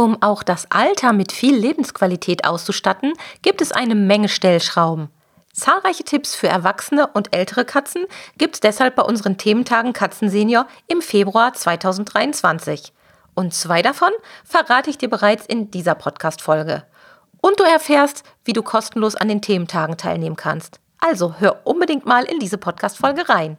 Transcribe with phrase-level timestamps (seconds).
[0.00, 3.12] Um auch das Alter mit viel Lebensqualität auszustatten,
[3.42, 5.10] gibt es eine Menge Stellschrauben.
[5.52, 8.06] Zahlreiche Tipps für erwachsene und ältere Katzen
[8.38, 12.94] gibt es deshalb bei unseren Thementagen Katzensenior im Februar 2023.
[13.34, 14.08] Und zwei davon
[14.42, 16.82] verrate ich dir bereits in dieser Podcast-Folge.
[17.42, 20.80] Und du erfährst, wie du kostenlos an den Thementagen teilnehmen kannst.
[20.98, 23.58] Also hör unbedingt mal in diese Podcast-Folge rein.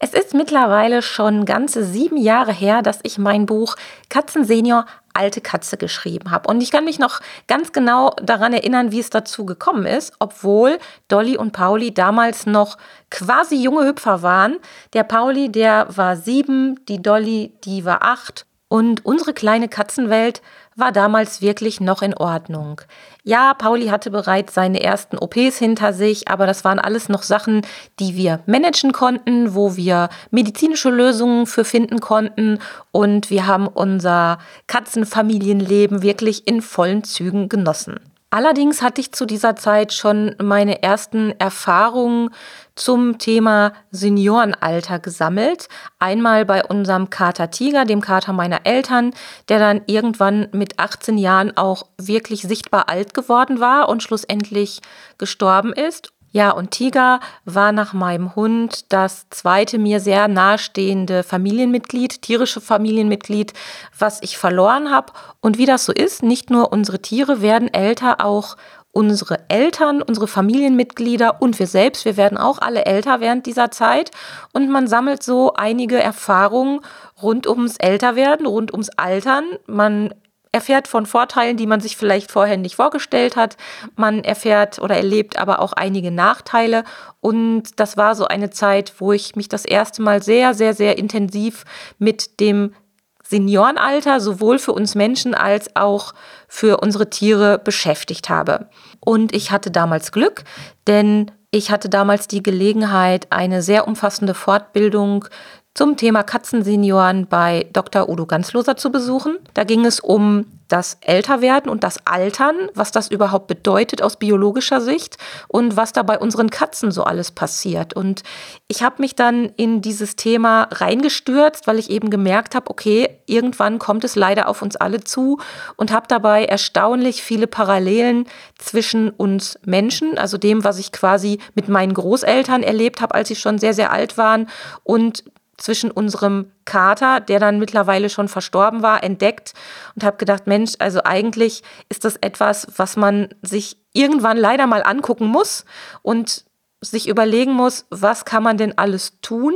[0.00, 3.74] Es ist mittlerweile schon ganze sieben Jahre her, dass ich mein Buch
[4.08, 6.48] Katzen Senior alte Katze geschrieben habe.
[6.48, 10.78] Und ich kann mich noch ganz genau daran erinnern, wie es dazu gekommen ist, obwohl
[11.08, 12.78] Dolly und Pauli damals noch
[13.10, 14.58] quasi junge Hüpfer waren.
[14.92, 18.46] Der Pauli, der war sieben, die Dolly, die war acht.
[18.68, 20.42] Und unsere kleine Katzenwelt
[20.76, 22.82] war damals wirklich noch in Ordnung.
[23.24, 27.62] Ja, Pauli hatte bereits seine ersten OPs hinter sich, aber das waren alles noch Sachen,
[27.98, 32.58] die wir managen konnten, wo wir medizinische Lösungen für finden konnten
[32.92, 37.98] und wir haben unser Katzenfamilienleben wirklich in vollen Zügen genossen.
[38.30, 42.28] Allerdings hatte ich zu dieser Zeit schon meine ersten Erfahrungen
[42.74, 45.68] zum Thema Seniorenalter gesammelt.
[45.98, 49.14] Einmal bei unserem Kater Tiger, dem Kater meiner Eltern,
[49.48, 54.80] der dann irgendwann mit 18 Jahren auch wirklich sichtbar alt geworden war und schlussendlich
[55.16, 56.12] gestorben ist.
[56.30, 63.54] Ja, und Tiger war nach meinem Hund das zweite mir sehr nahestehende Familienmitglied, tierische Familienmitglied,
[63.98, 65.12] was ich verloren habe.
[65.40, 68.56] Und wie das so ist, nicht nur unsere Tiere werden älter, auch
[68.92, 74.10] unsere Eltern, unsere Familienmitglieder und wir selbst, wir werden auch alle älter während dieser Zeit.
[74.52, 76.80] Und man sammelt so einige Erfahrungen
[77.22, 79.44] rund ums Älterwerden, rund ums Altern.
[79.66, 80.12] Man
[80.52, 83.56] erfährt von Vorteilen, die man sich vielleicht vorher nicht vorgestellt hat.
[83.96, 86.84] Man erfährt oder erlebt aber auch einige Nachteile.
[87.20, 90.98] Und das war so eine Zeit, wo ich mich das erste Mal sehr, sehr, sehr
[90.98, 91.64] intensiv
[91.98, 92.74] mit dem
[93.22, 96.14] Seniorenalter sowohl für uns Menschen als auch
[96.48, 98.70] für unsere Tiere beschäftigt habe.
[99.00, 100.44] Und ich hatte damals Glück,
[100.86, 105.26] denn ich hatte damals die Gelegenheit, eine sehr umfassende Fortbildung
[105.74, 108.08] zum Thema Katzensenioren bei Dr.
[108.08, 109.36] Udo Ganzloser zu besuchen.
[109.54, 114.80] Da ging es um das Älterwerden und das Altern, was das überhaupt bedeutet aus biologischer
[114.80, 115.16] Sicht
[115.48, 117.94] und was da bei unseren Katzen so alles passiert.
[117.94, 118.22] Und
[118.68, 123.78] ich habe mich dann in dieses Thema reingestürzt, weil ich eben gemerkt habe, okay, irgendwann
[123.78, 125.38] kommt es leider auf uns alle zu
[125.76, 128.26] und habe dabei erstaunlich viele Parallelen
[128.58, 133.36] zwischen uns Menschen, also dem, was ich quasi mit meinen Großeltern erlebt habe, als sie
[133.36, 134.48] schon sehr, sehr alt waren
[134.84, 135.24] und
[135.58, 139.52] zwischen unserem Kater, der dann mittlerweile schon verstorben war, entdeckt
[139.94, 144.82] und habe gedacht, Mensch, also eigentlich ist das etwas, was man sich irgendwann leider mal
[144.82, 145.64] angucken muss
[146.02, 146.44] und
[146.80, 149.54] sich überlegen muss, was kann man denn alles tun,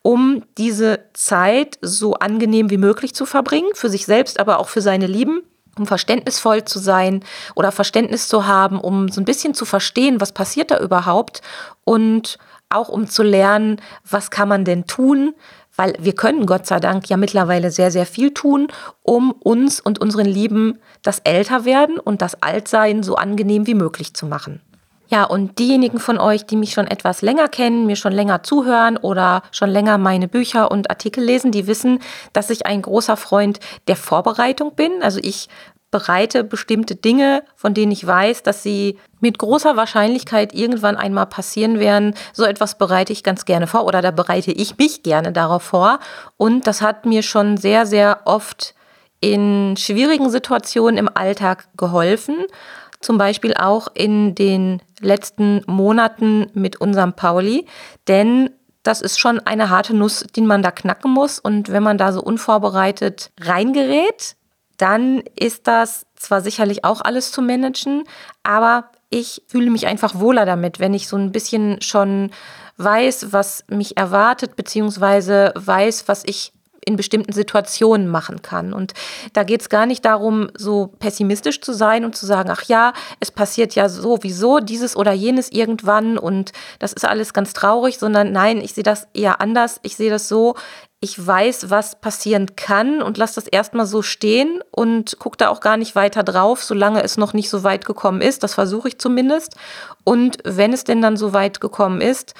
[0.00, 4.80] um diese Zeit so angenehm wie möglich zu verbringen, für sich selbst, aber auch für
[4.80, 5.42] seine Lieben
[5.78, 7.24] um verständnisvoll zu sein
[7.54, 11.40] oder Verständnis zu haben, um so ein bisschen zu verstehen, was passiert da überhaupt
[11.84, 12.38] und
[12.74, 15.34] auch um zu lernen, was kann man denn tun,
[15.76, 18.68] weil wir können Gott sei Dank ja mittlerweile sehr, sehr viel tun,
[19.02, 24.26] um uns und unseren Lieben das Älterwerden und das Altsein so angenehm wie möglich zu
[24.26, 24.60] machen.
[25.12, 28.96] Ja, und diejenigen von euch, die mich schon etwas länger kennen, mir schon länger zuhören
[28.96, 31.98] oder schon länger meine Bücher und Artikel lesen, die wissen,
[32.32, 35.02] dass ich ein großer Freund der Vorbereitung bin.
[35.02, 35.50] Also ich
[35.92, 41.78] bereite bestimmte Dinge, von denen ich weiß, dass sie mit großer Wahrscheinlichkeit irgendwann einmal passieren
[41.78, 42.14] werden.
[42.32, 46.00] So etwas bereite ich ganz gerne vor oder da bereite ich mich gerne darauf vor.
[46.36, 48.74] Und das hat mir schon sehr, sehr oft
[49.20, 52.36] in schwierigen Situationen im Alltag geholfen.
[53.00, 57.66] Zum Beispiel auch in den letzten Monaten mit unserem Pauli.
[58.08, 58.50] Denn
[58.82, 61.38] das ist schon eine harte Nuss, die man da knacken muss.
[61.38, 64.36] Und wenn man da so unvorbereitet reingerät,
[64.82, 68.02] dann ist das zwar sicherlich auch alles zu managen,
[68.42, 72.32] aber ich fühle mich einfach wohler damit, wenn ich so ein bisschen schon
[72.78, 76.52] weiß, was mich erwartet, beziehungsweise weiß, was ich
[76.84, 78.72] in bestimmten Situationen machen kann.
[78.72, 78.92] Und
[79.32, 82.92] da geht es gar nicht darum, so pessimistisch zu sein und zu sagen, ach ja,
[83.20, 88.32] es passiert ja sowieso dieses oder jenes irgendwann und das ist alles ganz traurig, sondern
[88.32, 89.78] nein, ich sehe das eher anders.
[89.82, 90.56] Ich sehe das so,
[91.00, 95.60] ich weiß, was passieren kann und lasse das erstmal so stehen und gucke da auch
[95.60, 98.44] gar nicht weiter drauf, solange es noch nicht so weit gekommen ist.
[98.44, 99.56] Das versuche ich zumindest.
[100.04, 102.34] Und wenn es denn dann so weit gekommen ist,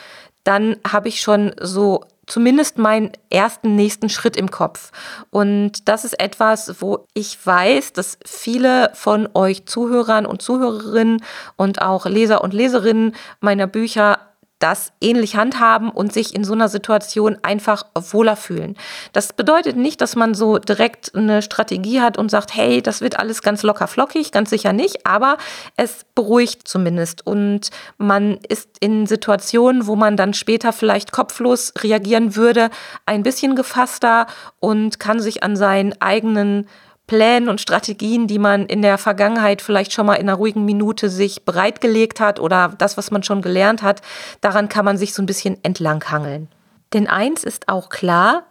[0.44, 4.92] dann habe ich schon so zumindest meinen ersten nächsten Schritt im Kopf.
[5.30, 11.22] Und das ist etwas, wo ich weiß, dass viele von euch Zuhörern und Zuhörerinnen
[11.56, 14.18] und auch Leser und Leserinnen meiner Bücher
[14.62, 18.76] das ähnlich handhaben und sich in so einer Situation einfach wohler fühlen.
[19.12, 23.18] Das bedeutet nicht, dass man so direkt eine Strategie hat und sagt, hey, das wird
[23.18, 25.36] alles ganz locker flockig, ganz sicher nicht, aber
[25.76, 32.36] es beruhigt zumindest und man ist in Situationen, wo man dann später vielleicht kopflos reagieren
[32.36, 32.70] würde,
[33.04, 34.26] ein bisschen gefasster
[34.60, 36.68] und kann sich an seinen eigenen
[37.12, 41.10] Plänen und Strategien, die man in der Vergangenheit vielleicht schon mal in einer ruhigen Minute
[41.10, 44.00] sich bereitgelegt hat oder das, was man schon gelernt hat,
[44.40, 46.48] daran kann man sich so ein bisschen entlanghangeln.
[46.94, 48.44] Denn eins ist auch klar,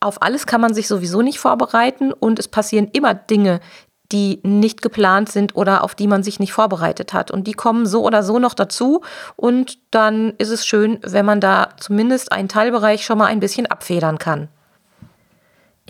[0.00, 3.60] auf alles kann man sich sowieso nicht vorbereiten und es passieren immer Dinge,
[4.10, 7.30] die nicht geplant sind oder auf die man sich nicht vorbereitet hat.
[7.30, 9.02] Und die kommen so oder so noch dazu.
[9.36, 13.66] Und dann ist es schön, wenn man da zumindest einen Teilbereich schon mal ein bisschen
[13.66, 14.48] abfedern kann.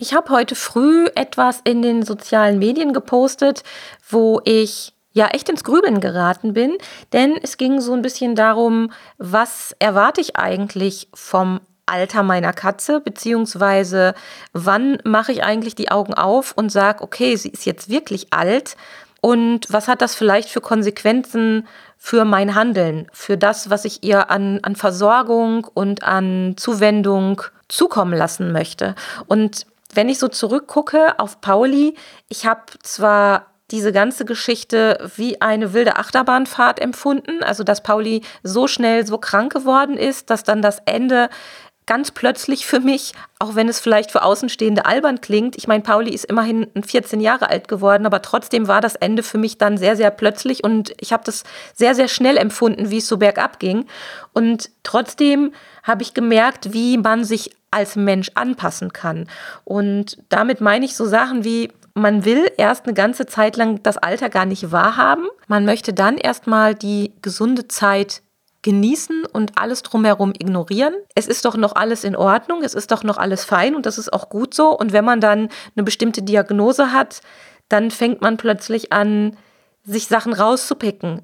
[0.01, 3.63] Ich habe heute früh etwas in den sozialen Medien gepostet,
[4.07, 6.77] wo ich ja echt ins Grübeln geraten bin,
[7.11, 13.01] denn es ging so ein bisschen darum, was erwarte ich eigentlich vom Alter meiner Katze,
[13.01, 14.13] beziehungsweise
[14.53, 18.77] wann mache ich eigentlich die Augen auf und sage, okay, sie ist jetzt wirklich alt?
[19.19, 21.67] Und was hat das vielleicht für Konsequenzen
[21.97, 28.17] für mein Handeln, für das, was ich ihr an, an Versorgung und an Zuwendung zukommen
[28.17, 28.95] lassen möchte.
[29.27, 31.95] Und wenn ich so zurückgucke auf Pauli,
[32.27, 38.67] ich habe zwar diese ganze Geschichte wie eine wilde Achterbahnfahrt empfunden, also dass Pauli so
[38.67, 41.29] schnell so krank geworden ist, dass dann das Ende
[41.85, 46.11] ganz plötzlich für mich, auch wenn es vielleicht für Außenstehende albern klingt, ich meine, Pauli
[46.11, 49.95] ist immerhin 14 Jahre alt geworden, aber trotzdem war das Ende für mich dann sehr,
[49.95, 51.43] sehr plötzlich und ich habe das
[51.73, 53.87] sehr, sehr schnell empfunden, wie es so bergab ging.
[54.33, 55.51] Und trotzdem
[55.81, 59.27] habe ich gemerkt, wie man sich als Mensch anpassen kann.
[59.63, 63.97] Und damit meine ich so Sachen wie, man will erst eine ganze Zeit lang das
[63.97, 65.27] Alter gar nicht wahrhaben.
[65.47, 68.21] Man möchte dann erstmal die gesunde Zeit
[68.61, 70.93] genießen und alles drumherum ignorieren.
[71.15, 73.97] Es ist doch noch alles in Ordnung, es ist doch noch alles fein und das
[73.97, 74.77] ist auch gut so.
[74.77, 77.21] Und wenn man dann eine bestimmte Diagnose hat,
[77.69, 79.37] dann fängt man plötzlich an,
[79.85, 81.21] sich Sachen rauszupicken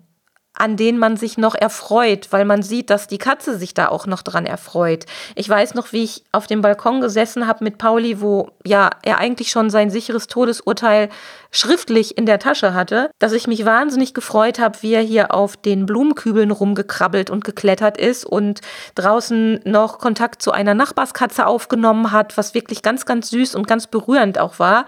[0.58, 4.08] an denen man sich noch erfreut, weil man sieht, dass die Katze sich da auch
[4.08, 5.06] noch dran erfreut.
[5.36, 9.18] Ich weiß noch, wie ich auf dem Balkon gesessen habe mit Pauli, wo ja er
[9.20, 11.10] eigentlich schon sein sicheres Todesurteil
[11.52, 15.58] schriftlich in der Tasche hatte, dass ich mich wahnsinnig gefreut habe, wie er hier auf
[15.58, 18.62] den Blumenkübeln rumgekrabbelt und geklettert ist und
[18.96, 23.88] draußen noch Kontakt zu einer Nachbarskatze aufgenommen hat, was wirklich ganz, ganz süß und ganz
[23.88, 24.86] berührend auch war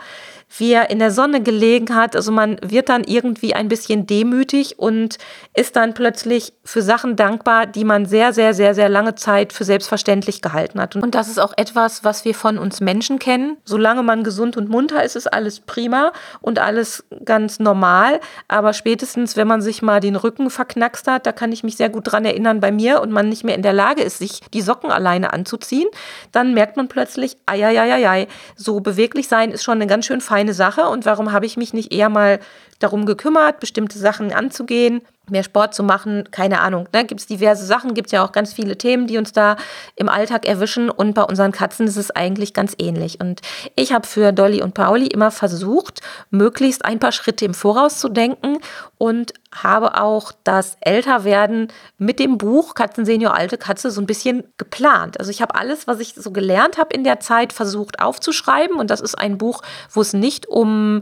[0.57, 2.15] wie er in der Sonne gelegen hat.
[2.15, 5.17] Also man wird dann irgendwie ein bisschen demütig und
[5.53, 9.65] ist dann plötzlich für Sachen dankbar, die man sehr, sehr, sehr, sehr lange Zeit für
[9.65, 10.95] selbstverständlich gehalten hat.
[10.95, 13.57] Und das ist auch etwas, was wir von uns Menschen kennen.
[13.65, 16.11] Solange man gesund und munter ist, ist alles prima
[16.41, 18.19] und alles ganz normal.
[18.47, 21.89] Aber spätestens, wenn man sich mal den Rücken verknackst hat, da kann ich mich sehr
[21.89, 24.61] gut dran erinnern bei mir und man nicht mehr in der Lage ist, sich die
[24.61, 25.87] Socken alleine anzuziehen,
[26.31, 30.53] dann merkt man plötzlich, ai, so beweglich sein ist schon eine ganz schön feine feine
[30.53, 32.39] Sache und warum habe ich mich nicht eher mal
[32.77, 36.87] darum gekümmert, bestimmte Sachen anzugehen, mehr Sport zu machen, keine Ahnung.
[36.93, 37.05] Ne?
[37.05, 39.57] Gibt es diverse Sachen, gibt es ja auch ganz viele Themen, die uns da
[39.95, 43.19] im Alltag erwischen und bei unseren Katzen ist es eigentlich ganz ähnlich.
[43.19, 43.41] Und
[43.75, 48.09] ich habe für Dolly und Pauli immer versucht, möglichst ein paar Schritte im Voraus zu
[48.09, 48.57] denken
[48.97, 51.67] und habe auch das Älterwerden
[51.97, 55.19] mit dem Buch Katzen Senior Alte Katze so ein bisschen geplant.
[55.19, 58.89] Also ich habe alles, was ich so gelernt habe in der Zeit, versucht aufzuschreiben und
[58.89, 61.01] das ist ein Buch, wo es nicht um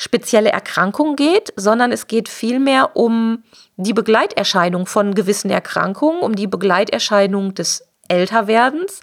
[0.00, 3.44] spezielle Erkrankung geht, sondern es geht vielmehr um
[3.76, 9.00] die Begleiterscheinung von gewissen Erkrankungen, um die Begleiterscheinung des Älterwerdens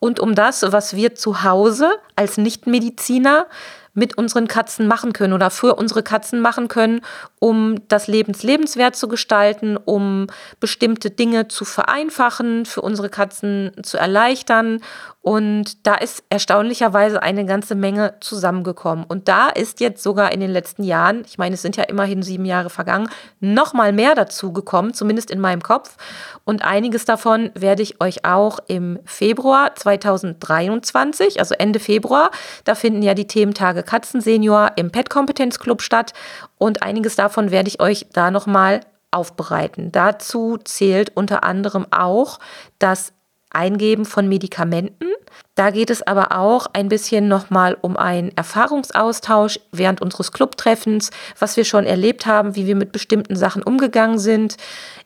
[0.00, 3.46] und um das, was wir zu Hause als Nichtmediziner
[3.94, 7.00] mit unseren Katzen machen können oder für unsere Katzen machen können,
[7.38, 10.26] um das Lebens lebenswert zu gestalten, um
[10.58, 14.80] bestimmte Dinge zu vereinfachen, für unsere Katzen zu erleichtern
[15.22, 19.04] Und da ist erstaunlicherweise eine ganze Menge zusammengekommen.
[19.04, 22.22] Und da ist jetzt sogar in den letzten Jahren, ich meine, es sind ja immerhin
[22.22, 23.08] sieben Jahre vergangen,
[23.38, 25.96] noch mal mehr dazu gekommen, zumindest in meinem Kopf.
[26.44, 32.30] Und einiges davon werde ich euch auch im Februar 2023, also Ende Februar,
[32.64, 36.14] da finden ja die Thementage Katzensenior im Pet Kompetenz Club statt.
[36.56, 39.92] Und einiges davon werde ich euch da noch mal aufbereiten.
[39.92, 42.38] Dazu zählt unter anderem auch
[42.78, 43.12] das
[43.50, 45.06] Eingeben von Medikamenten.
[45.54, 51.56] Da geht es aber auch ein bisschen nochmal um einen Erfahrungsaustausch während unseres Clubtreffens, was
[51.56, 54.56] wir schon erlebt haben, wie wir mit bestimmten Sachen umgegangen sind.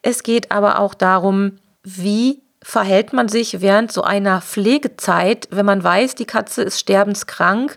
[0.03, 5.85] Es geht aber auch darum, wie verhält man sich während so einer Pflegezeit, wenn man
[5.85, 7.77] weiß, die Katze ist sterbenskrank.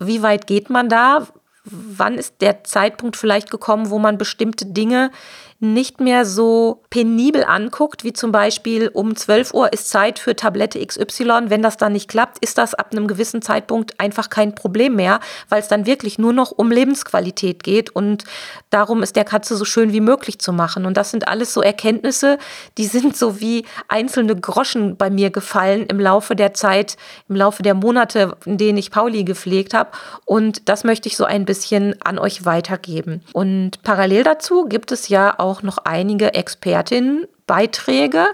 [0.00, 1.26] Wie weit geht man da?
[1.64, 5.10] Wann ist der Zeitpunkt vielleicht gekommen, wo man bestimmte Dinge
[5.58, 10.84] nicht mehr so penibel anguckt, wie zum Beispiel um 12 Uhr ist Zeit für Tablette
[10.84, 11.44] XY.
[11.46, 15.20] Wenn das dann nicht klappt, ist das ab einem gewissen Zeitpunkt einfach kein Problem mehr,
[15.48, 18.24] weil es dann wirklich nur noch um Lebensqualität geht und
[18.70, 20.84] darum ist der Katze so schön wie möglich zu machen.
[20.84, 22.38] Und das sind alles so Erkenntnisse,
[22.76, 26.96] die sind so wie einzelne Groschen bei mir gefallen im Laufe der Zeit,
[27.28, 29.90] im Laufe der Monate, in denen ich Pauli gepflegt habe.
[30.24, 33.22] Und das möchte ich so ein bisschen an euch weitergeben.
[33.32, 38.26] Und parallel dazu gibt es ja auch auch noch einige Expertinnenbeiträge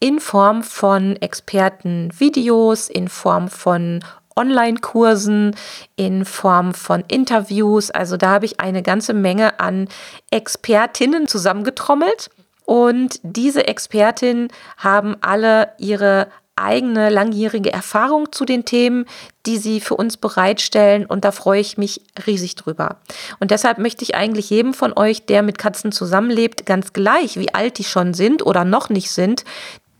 [0.00, 4.04] in Form von Expertenvideos, in Form von
[4.36, 5.56] Online-Kursen,
[5.96, 7.90] in Form von Interviews.
[7.90, 9.88] Also da habe ich eine ganze Menge an
[10.30, 12.30] Expertinnen zusammengetrommelt.
[12.64, 16.28] Und diese Expertinnen haben alle ihre
[16.62, 19.06] eigene langjährige Erfahrung zu den Themen,
[19.46, 22.96] die sie für uns bereitstellen und da freue ich mich riesig drüber.
[23.40, 27.54] Und deshalb möchte ich eigentlich jedem von euch, der mit Katzen zusammenlebt, ganz gleich, wie
[27.54, 29.44] alt die schon sind oder noch nicht sind,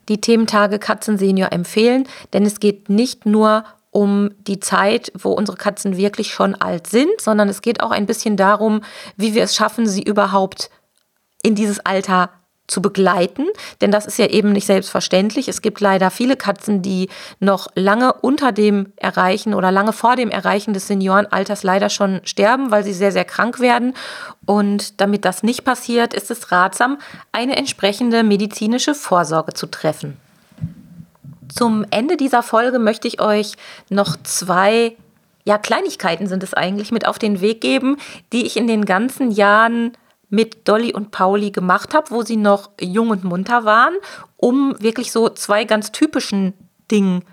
[0.09, 5.97] die Thementage Katzensenior empfehlen, denn es geht nicht nur um die Zeit, wo unsere Katzen
[5.97, 8.83] wirklich schon alt sind, sondern es geht auch ein bisschen darum,
[9.17, 10.71] wie wir es schaffen, sie überhaupt
[11.43, 12.31] in dieses Alter
[12.69, 13.47] zu begleiten,
[13.81, 15.49] denn das ist ja eben nicht selbstverständlich.
[15.49, 17.09] Es gibt leider viele Katzen, die
[17.41, 22.71] noch lange unter dem Erreichen oder lange vor dem Erreichen des Seniorenalters leider schon sterben,
[22.71, 23.95] weil sie sehr, sehr krank werden.
[24.47, 26.99] Und damit das nicht passiert, ist es ratsam,
[27.33, 30.19] eine entsprechende medizinische Vorsorge zu treffen.
[31.49, 33.55] Zum Ende dieser Folge möchte ich euch
[33.89, 34.95] noch zwei
[35.45, 37.97] ja, Kleinigkeiten sind es eigentlich mit auf den Weg geben,
[38.35, 39.93] die ich in den ganzen Jahren
[40.29, 43.95] mit Dolly und Pauli gemacht habe, wo sie noch jung und munter waren,
[44.37, 46.55] um wirklich so zwei ganz typischen
[46.91, 47.25] Dingen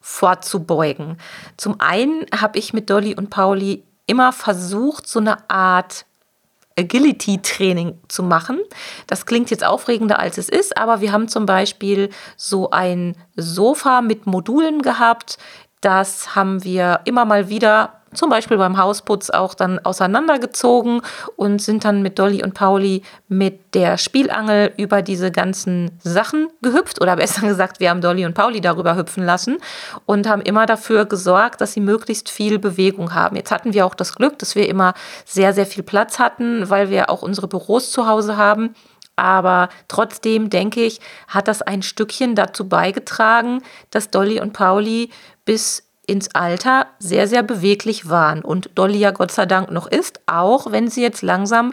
[0.00, 1.18] vorzubeugen.
[1.56, 6.04] Zum einen habe ich mit Dolly und Pauli immer versucht, so eine Art
[6.78, 8.60] Agility-Training zu machen.
[9.06, 14.02] Das klingt jetzt aufregender, als es ist, aber wir haben zum Beispiel so ein Sofa
[14.02, 15.38] mit Modulen gehabt.
[15.80, 21.02] Das haben wir immer mal wieder zum Beispiel beim Hausputz auch dann auseinandergezogen
[21.36, 27.00] und sind dann mit Dolly und Pauli mit der Spielangel über diese ganzen Sachen gehüpft
[27.00, 29.58] oder besser gesagt, wir haben Dolly und Pauli darüber hüpfen lassen
[30.06, 33.36] und haben immer dafür gesorgt, dass sie möglichst viel Bewegung haben.
[33.36, 34.94] Jetzt hatten wir auch das Glück, dass wir immer
[35.24, 38.74] sehr, sehr viel Platz hatten, weil wir auch unsere Büros zu Hause haben.
[39.16, 45.10] Aber trotzdem denke ich, hat das ein Stückchen dazu beigetragen, dass Dolly und Pauli
[45.44, 50.20] bis ins Alter sehr, sehr beweglich waren und Dolly ja Gott sei Dank noch ist,
[50.26, 51.72] auch wenn sie jetzt langsam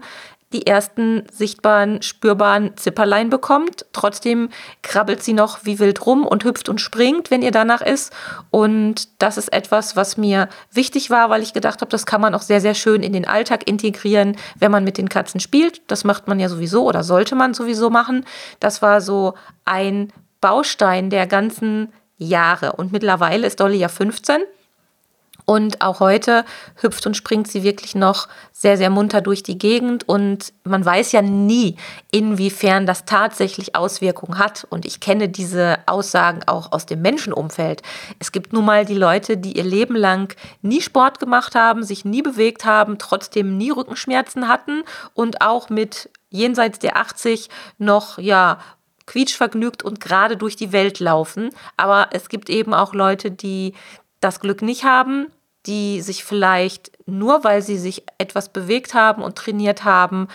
[0.54, 3.86] die ersten sichtbaren, spürbaren Zipperlein bekommt.
[3.94, 4.50] Trotzdem
[4.82, 8.12] krabbelt sie noch wie wild rum und hüpft und springt, wenn ihr danach ist.
[8.50, 12.36] Und das ist etwas, was mir wichtig war, weil ich gedacht habe, das kann man
[12.36, 15.82] auch sehr, sehr schön in den Alltag integrieren, wenn man mit den Katzen spielt.
[15.88, 18.26] Das macht man ja sowieso oder sollte man sowieso machen.
[18.60, 20.12] Das war so ein
[20.42, 22.74] Baustein der ganzen Jahre.
[22.74, 24.42] Und mittlerweile ist Dolly ja 15.
[25.46, 26.46] Und auch heute
[26.82, 30.08] hüpft und springt sie wirklich noch sehr, sehr munter durch die Gegend.
[30.08, 31.78] Und man weiß ja nie,
[32.12, 34.68] inwiefern das tatsächlich Auswirkungen hat.
[34.70, 37.82] Und ich kenne diese Aussagen auch aus dem Menschenumfeld.
[38.20, 42.06] Es gibt nun mal die Leute, die ihr Leben lang nie Sport gemacht haben, sich
[42.06, 44.84] nie bewegt haben, trotzdem nie Rückenschmerzen hatten
[45.16, 48.60] und auch mit jenseits der 80 noch, ja,
[49.06, 51.50] quietschvergnügt und gerade durch die Welt laufen.
[51.78, 53.74] Aber es gibt eben auch Leute, die
[54.20, 55.28] das Glück nicht haben,
[55.66, 60.28] die sich vielleicht nur, weil sie sich etwas bewegt haben und trainiert haben,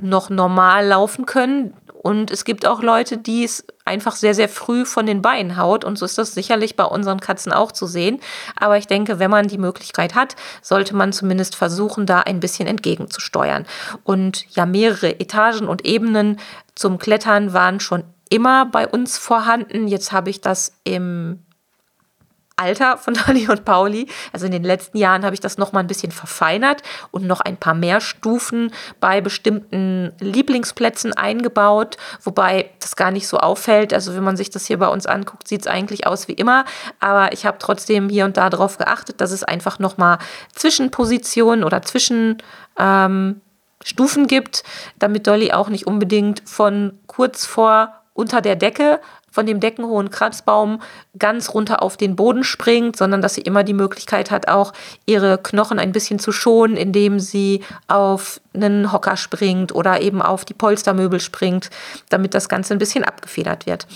[0.00, 1.74] noch normal laufen können.
[2.02, 5.84] Und es gibt auch Leute, die es einfach sehr, sehr früh von den Beinen haut.
[5.84, 8.20] Und so ist das sicherlich bei unseren Katzen auch zu sehen.
[8.56, 12.66] Aber ich denke, wenn man die Möglichkeit hat, sollte man zumindest versuchen, da ein bisschen
[12.66, 13.66] entgegenzusteuern.
[14.04, 16.38] Und ja, mehrere Etagen und Ebenen
[16.74, 19.88] zum Klettern waren schon immer bei uns vorhanden.
[19.88, 21.45] Jetzt habe ich das im
[22.56, 24.08] Alter von Dolly und Pauli.
[24.32, 27.40] Also in den letzten Jahren habe ich das noch mal ein bisschen verfeinert und noch
[27.40, 33.92] ein paar mehr Stufen bei bestimmten Lieblingsplätzen eingebaut, wobei das gar nicht so auffällt.
[33.92, 36.64] Also wenn man sich das hier bei uns anguckt, sieht es eigentlich aus wie immer.
[36.98, 40.18] Aber ich habe trotzdem hier und da darauf geachtet, dass es einfach noch mal
[40.54, 42.38] Zwischenpositionen oder Zwischen
[42.78, 43.40] ähm,
[43.84, 44.64] Stufen gibt,
[44.98, 50.80] damit Dolly auch nicht unbedingt von kurz vor unter der Decke von dem deckenhohen Kratzbaum
[51.18, 54.72] ganz runter auf den Boden springt, sondern dass sie immer die Möglichkeit hat, auch
[55.04, 60.44] ihre Knochen ein bisschen zu schonen, indem sie auf einen Hocker springt oder eben auf
[60.44, 61.70] die Polstermöbel springt,
[62.08, 63.86] damit das Ganze ein bisschen abgefedert wird.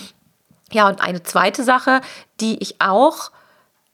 [0.71, 2.01] Ja, und eine zweite Sache,
[2.39, 3.31] die ich auch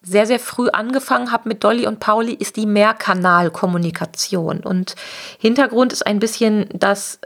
[0.02, 4.60] sehr, sehr früh angefangen habe mit Dolly und Pauli, ist die Mehrkanalkommunikation.
[4.60, 4.96] Und
[5.40, 7.20] Hintergrund ist ein bisschen, dass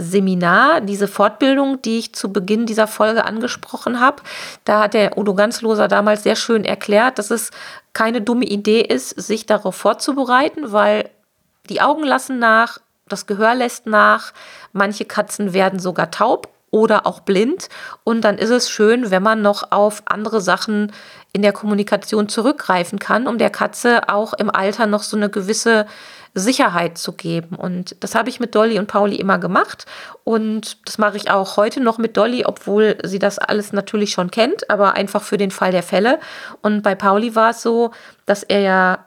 [0.00, 4.22] Seminar, diese Fortbildung, die ich zu Beginn dieser Folge angesprochen habe.
[4.64, 7.50] Da hat der Udo Ganzloser damals sehr schön erklärt, dass es
[7.92, 11.10] keine dumme Idee ist, sich darauf vorzubereiten, weil
[11.68, 12.78] die Augen lassen nach,
[13.08, 14.32] das Gehör lässt nach,
[14.72, 17.68] manche Katzen werden sogar taub oder auch blind.
[18.04, 20.92] Und dann ist es schön, wenn man noch auf andere Sachen
[21.32, 25.86] in der Kommunikation zurückgreifen kann, um der Katze auch im Alter noch so eine gewisse
[26.34, 27.56] Sicherheit zu geben.
[27.56, 29.86] Und das habe ich mit Dolly und Pauli immer gemacht.
[30.24, 34.30] Und das mache ich auch heute noch mit Dolly, obwohl sie das alles natürlich schon
[34.30, 36.18] kennt, aber einfach für den Fall der Fälle.
[36.62, 37.92] Und bei Pauli war es so,
[38.26, 39.04] dass er ja,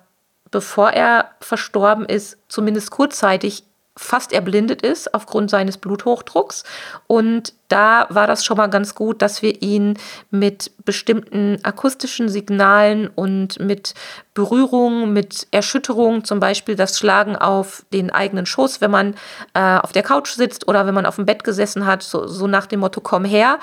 [0.50, 3.64] bevor er verstorben ist, zumindest kurzzeitig
[3.98, 6.64] fast erblindet ist aufgrund seines Bluthochdrucks.
[7.08, 9.98] Und da war das schon mal ganz gut, dass wir ihn
[10.30, 13.94] mit bestimmten akustischen Signalen und mit
[14.34, 19.16] Berührungen, mit Erschütterungen, zum Beispiel das Schlagen auf den eigenen Schoß, wenn man
[19.54, 22.48] äh, auf der Couch sitzt oder wenn man auf dem Bett gesessen hat, so, so
[22.48, 23.60] nach dem Motto, komm her,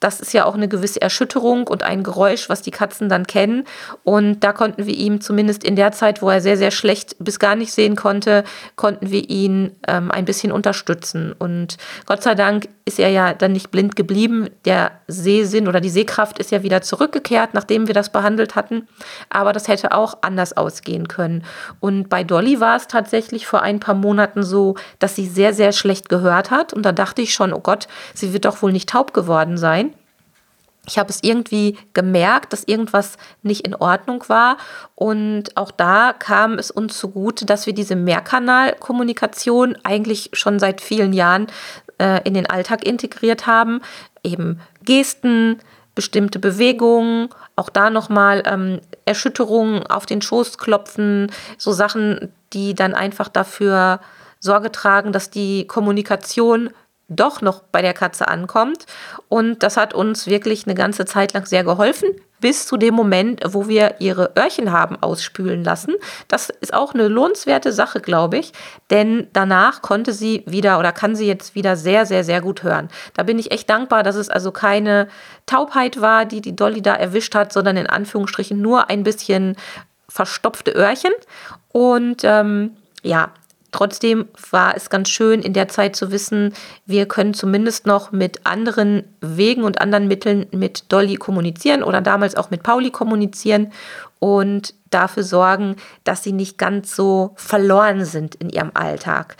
[0.00, 3.64] das ist ja auch eine gewisse Erschütterung und ein Geräusch, was die Katzen dann kennen.
[4.04, 7.38] Und da konnten wir ihm zumindest in der Zeit, wo er sehr, sehr schlecht bis
[7.38, 8.44] gar nicht sehen konnte,
[8.76, 11.34] konnten wir ihn ähm, ein bisschen unterstützen.
[11.38, 14.48] Und Gott sei Dank ist er ja dann nicht blind geblieben.
[14.64, 18.88] Der Sehsinn oder die Sehkraft ist ja wieder zurückgekehrt, nachdem wir das behandelt hatten.
[19.28, 21.44] Aber das hätte auch anders ausgehen können.
[21.80, 25.72] Und bei Dolly war es tatsächlich vor ein paar Monaten so, dass sie sehr, sehr
[25.72, 26.72] schlecht gehört hat.
[26.72, 29.87] Und da dachte ich schon, oh Gott, sie wird doch wohl nicht taub geworden sein.
[30.88, 34.56] Ich habe es irgendwie gemerkt, dass irgendwas nicht in Ordnung war.
[34.94, 41.12] Und auch da kam es uns zugute, dass wir diese Mehrkanalkommunikation eigentlich schon seit vielen
[41.12, 41.46] Jahren
[41.98, 43.80] äh, in den Alltag integriert haben.
[44.22, 45.58] Eben Gesten,
[45.94, 52.94] bestimmte Bewegungen, auch da nochmal ähm, Erschütterungen auf den Schoß klopfen, so Sachen, die dann
[52.94, 54.00] einfach dafür
[54.40, 56.70] Sorge tragen, dass die Kommunikation
[57.08, 58.86] doch noch bei der Katze ankommt.
[59.28, 63.40] Und das hat uns wirklich eine ganze Zeit lang sehr geholfen, bis zu dem Moment,
[63.46, 65.94] wo wir ihre Öhrchen haben ausspülen lassen.
[66.28, 68.52] Das ist auch eine lohnenswerte Sache, glaube ich,
[68.90, 72.88] denn danach konnte sie wieder oder kann sie jetzt wieder sehr, sehr, sehr gut hören.
[73.14, 75.08] Da bin ich echt dankbar, dass es also keine
[75.46, 79.56] Taubheit war, die die Dolly da erwischt hat, sondern in Anführungsstrichen nur ein bisschen
[80.08, 81.12] verstopfte Öhrchen.
[81.72, 83.30] Und ähm, ja,
[83.70, 86.54] Trotzdem war es ganz schön in der Zeit zu wissen,
[86.86, 92.34] wir können zumindest noch mit anderen Wegen und anderen Mitteln mit Dolly kommunizieren oder damals
[92.34, 93.70] auch mit Pauli kommunizieren
[94.20, 99.36] und dafür sorgen, dass sie nicht ganz so verloren sind in ihrem Alltag.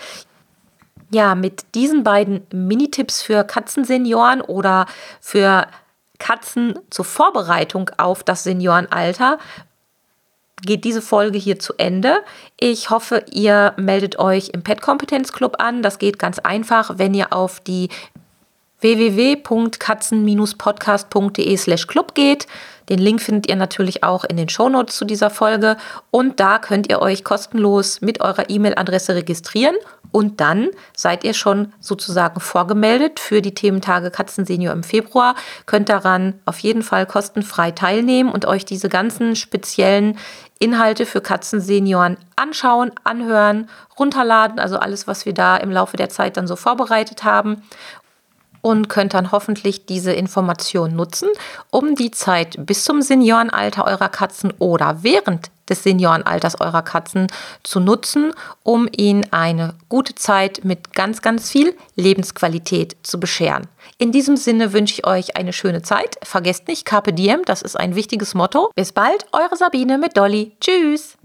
[1.11, 4.85] Ja, mit diesen beiden Minitipps für Katzensenioren oder
[5.23, 5.67] für
[6.19, 9.39] Katzen zur Vorbereitung auf das Seniorenalter
[10.63, 12.23] geht diese Folge hier zu Ende.
[12.59, 15.83] Ich hoffe, ihr meldet euch im Pet Kompetenz Club an.
[15.83, 17.89] Das geht ganz einfach, wenn ihr auf die
[18.81, 22.47] www.katzen-podcast.de slash club geht.
[22.89, 25.77] Den Link findet ihr natürlich auch in den Shownotes zu dieser Folge.
[26.11, 29.77] Und da könnt ihr euch kostenlos mit eurer E-Mail-Adresse registrieren.
[30.11, 35.35] Und dann seid ihr schon sozusagen vorgemeldet für die Thementage Katzensenior im Februar.
[35.67, 40.17] Könnt daran auf jeden Fall kostenfrei teilnehmen und euch diese ganzen speziellen
[40.59, 44.59] Inhalte für Katzensenioren anschauen, anhören, runterladen.
[44.59, 47.63] Also alles, was wir da im Laufe der Zeit dann so vorbereitet haben
[48.61, 51.29] und könnt dann hoffentlich diese Information nutzen,
[51.71, 57.27] um die Zeit bis zum Seniorenalter eurer Katzen oder während des Seniorenalters eurer Katzen
[57.63, 63.67] zu nutzen, um ihnen eine gute Zeit mit ganz, ganz viel Lebensqualität zu bescheren.
[63.99, 66.17] In diesem Sinne wünsche ich euch eine schöne Zeit.
[66.23, 68.71] Vergesst nicht Carpe Diem, das ist ein wichtiges Motto.
[68.75, 70.53] Bis bald, eure Sabine mit Dolly.
[70.61, 71.17] Tschüss.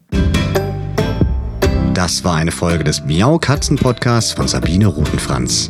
[1.94, 5.70] Das war eine Folge des Miau Katzen Podcasts von Sabine Rutenfranz.